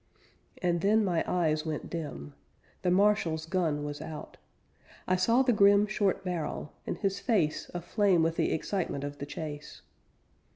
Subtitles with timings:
[0.63, 2.33] And then my eyes went dim.
[2.81, 4.37] The Marshal's gun was out.
[5.07, 9.27] I saw the grim Short barrel, and his face Aflame with the excitement of the
[9.27, 9.83] chase.